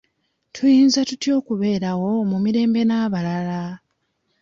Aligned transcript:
Tuyinza 0.53 0.99
tutya 1.09 1.31
okubeerawo 1.39 2.11
mu 2.29 2.37
mirembe 2.43 2.81
n'abalala? 2.85 3.61